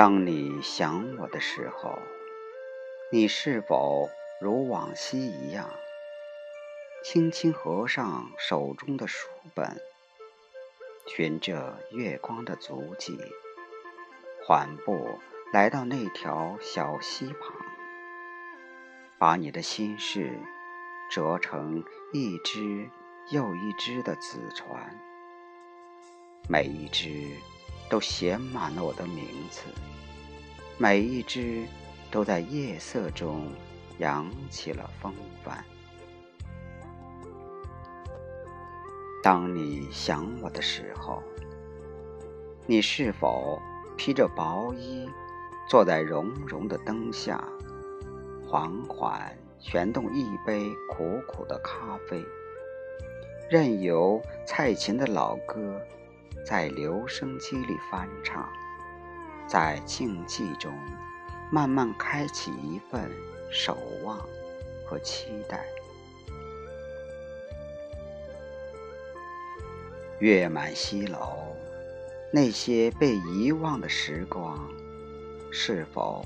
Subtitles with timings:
[0.00, 1.98] 当你想我的时候，
[3.12, 4.08] 你是否
[4.40, 5.68] 如往昔一样，
[7.04, 9.78] 轻轻合上手中的书本，
[11.06, 13.18] 循着月光的足迹，
[14.42, 15.18] 缓步
[15.52, 17.54] 来到那条小溪旁，
[19.18, 20.32] 把你的心事
[21.10, 22.88] 折成一只
[23.28, 24.98] 又一只的纸船，
[26.48, 27.36] 每一只。
[27.90, 29.62] 都写满了我的名字，
[30.78, 31.66] 每一只
[32.10, 33.48] 都在夜色中
[33.98, 35.12] 扬起了风
[35.44, 35.62] 帆。
[39.22, 41.22] 当你想我的时候，
[42.64, 43.60] 你是否
[43.96, 45.06] 披着薄衣，
[45.68, 47.44] 坐在融融的灯下，
[48.48, 52.24] 缓缓旋动一杯苦苦的咖啡，
[53.50, 55.78] 任由蔡琴的老歌？
[56.44, 58.48] 在留声机里翻唱，
[59.46, 60.72] 在静寂中
[61.50, 63.10] 慢慢开启一份
[63.50, 64.18] 守望
[64.84, 65.64] 和期待。
[70.18, 71.56] 月满西楼，
[72.30, 74.58] 那些被遗忘的时光，
[75.50, 76.22] 是否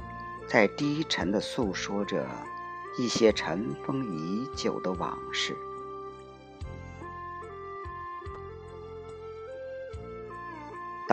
[0.49, 2.27] 在低沉的诉说着
[2.99, 5.57] 一些尘封已久的往事？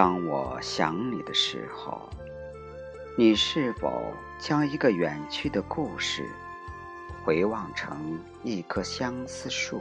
[0.02, 2.10] 当我想你的时候，
[3.16, 6.28] 你是否将一个远去的故事
[7.24, 9.80] 回望成一棵相思树，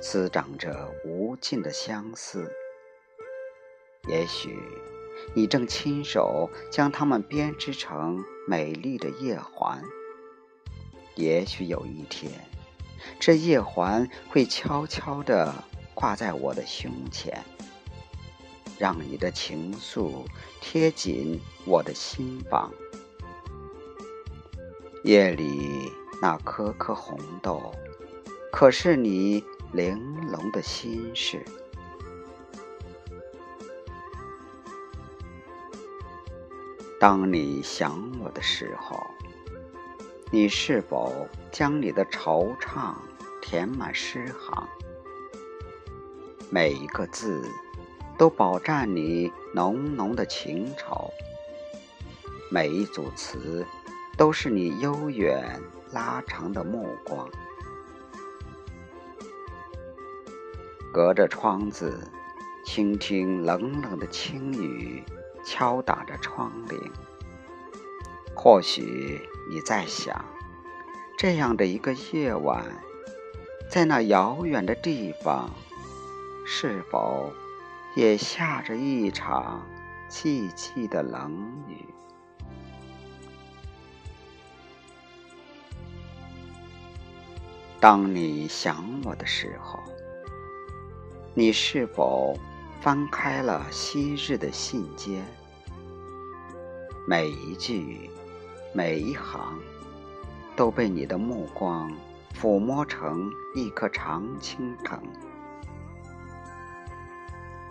[0.00, 2.52] 滋长着无尽的相思？
[4.08, 4.58] 也许
[5.32, 9.80] 你正亲手将它们编织成美丽的叶环。
[11.14, 12.32] 也许有一天，
[13.20, 15.54] 这叶环会悄悄地
[15.94, 17.44] 挂在我的胸前。
[18.78, 20.26] 让你的情愫
[20.60, 22.72] 贴紧我的心房。
[25.02, 27.72] 夜里那颗颗红豆，
[28.52, 29.96] 可是你玲
[30.30, 31.44] 珑的心事。
[36.98, 38.98] 当你想我的时候，
[40.32, 42.94] 你是否将你的惆怅
[43.40, 44.66] 填满诗行？
[46.50, 47.42] 每一个字。
[48.18, 51.10] 都饱蘸你浓浓的情愁，
[52.50, 53.66] 每一组词
[54.16, 55.60] 都是你悠远
[55.92, 57.28] 拉长的目光。
[60.92, 62.10] 隔着窗子，
[62.64, 65.02] 倾听冷冷的轻雨
[65.44, 66.90] 敲打着窗棂。
[68.34, 70.24] 或许你在想，
[71.18, 72.64] 这样的一个夜晚，
[73.68, 75.50] 在那遥远的地方，
[76.46, 77.30] 是否？
[77.96, 79.66] 也下着一场
[80.10, 81.32] 寂寂的冷
[81.66, 81.82] 雨。
[87.80, 89.80] 当你想我的时候，
[91.32, 92.38] 你是否
[92.82, 95.22] 翻开了昔日的信笺？
[97.08, 98.10] 每一句，
[98.74, 99.58] 每一行，
[100.54, 101.90] 都被你的目光
[102.38, 105.00] 抚摸成一颗常青藤。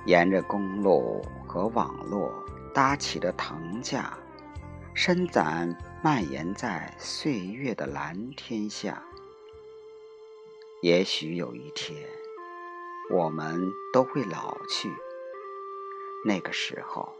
[0.06, 2.32] 沿着公路和网络
[2.74, 4.16] 搭起的藤架，
[4.94, 9.04] 伸展蔓延在岁月的蓝天下。
[10.82, 12.08] 也许有一天，
[13.12, 13.60] 我们
[13.92, 14.92] 都会老去。
[16.24, 17.14] 那个时候，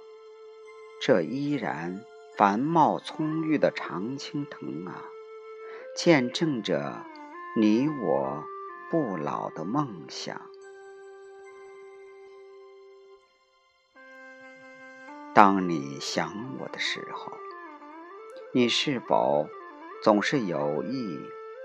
[1.02, 2.06] 这依然
[2.38, 5.10] 繁茂葱郁的常青藤啊，
[5.96, 7.04] 见证着
[7.60, 8.44] 你我
[8.92, 10.40] 不老的梦想。
[15.36, 17.34] 当你想我的时候，
[18.54, 19.50] 你是否
[20.02, 21.20] 总是有意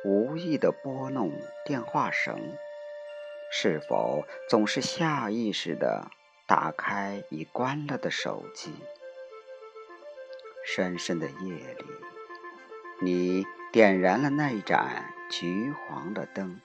[0.04, 1.30] 无意的拨弄
[1.64, 2.36] 电话绳？
[3.52, 6.10] 是否总是下意识的
[6.48, 8.74] 打开已关了的手机？
[10.66, 11.84] 深深的夜里，
[13.00, 16.60] 你点燃了那盏橘黄的灯，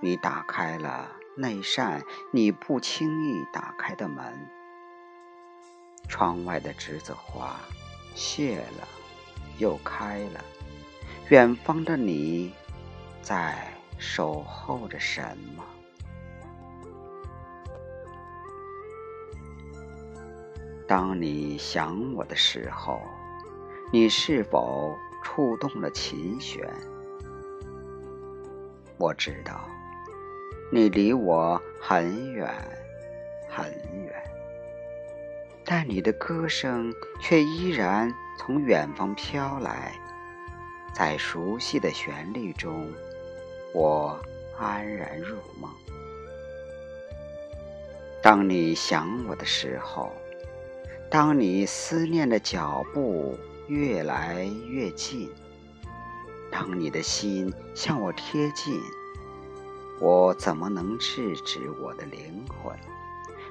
[0.00, 4.48] 你打开了那扇你不轻易打开的门。
[6.08, 7.56] 窗外的栀子花
[8.14, 8.88] 谢了，
[9.58, 10.44] 又开了。
[11.28, 12.52] 远方的你，
[13.22, 13.66] 在
[13.98, 15.22] 守候着什
[15.56, 15.64] 么？
[20.86, 23.00] 当你想我的时候，
[23.90, 26.68] 你是否触动了琴弦？
[28.98, 29.66] 我知道，
[30.70, 32.52] 你离我很远，
[33.48, 33.64] 很
[34.04, 34.11] 远。
[35.74, 39.98] 但你的歌声却依然从远方飘来，
[40.92, 42.92] 在熟悉的旋律中，
[43.72, 44.20] 我
[44.58, 45.70] 安然入梦。
[48.22, 50.12] 当你想我的时候，
[51.08, 55.30] 当你思念的脚步越来越近，
[56.50, 58.78] 当你的心向我贴近，
[59.98, 62.76] 我怎么能制止我的灵魂？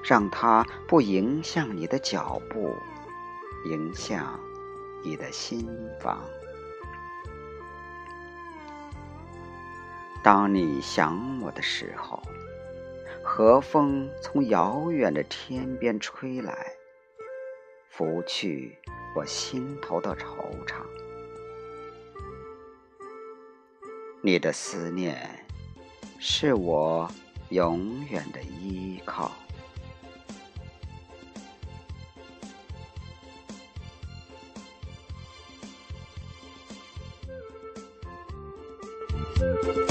[0.03, 2.75] 让它不影响你的脚步，
[3.65, 4.39] 影响
[5.03, 5.67] 你的心
[5.99, 6.23] 房。
[10.23, 12.21] 当你想我的时候，
[13.23, 16.73] 和风从遥远的天边吹来，
[17.89, 18.77] 拂去
[19.15, 20.83] 我心头的惆怅。
[24.21, 25.43] 你的思念，
[26.19, 27.09] 是我
[27.49, 29.31] 永远的依靠。
[39.41, 39.90] Thank you.